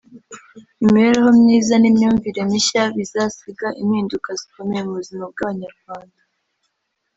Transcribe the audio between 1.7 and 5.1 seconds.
n’imyumvire mishya bizasiga impinduka zikomeye mu